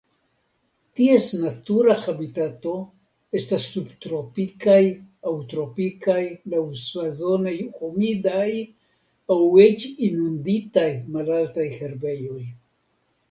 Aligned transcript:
Ties 0.99 1.25
natura 1.41 1.95
habitato 2.05 2.71
estas 3.39 3.65
subtropikaj 3.73 4.79
aŭ 5.31 5.33
tropikaj 5.51 6.19
laŭsezone 6.55 7.53
humidaj 7.81 8.47
aŭ 9.35 9.39
eĉ 9.67 9.85
inunditaj 10.09 10.89
malaltaj 11.17 11.69
herbejoj. 11.77 12.41